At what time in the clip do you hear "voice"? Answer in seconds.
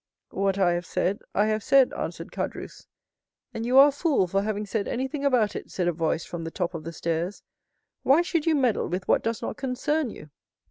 5.93-6.25